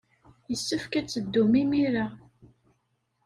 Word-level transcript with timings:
Yessefk 0.51 0.93
ad 0.99 1.07
teddum 1.07 1.51
imir-a. 1.61 2.05